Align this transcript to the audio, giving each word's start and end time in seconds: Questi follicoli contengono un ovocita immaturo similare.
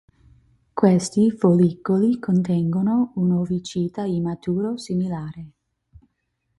Questi 0.73 1.29
follicoli 1.29 2.17
contengono 2.17 3.11
un 3.17 3.33
ovocita 3.33 4.03
immaturo 4.03 4.75
similare. 4.75 5.49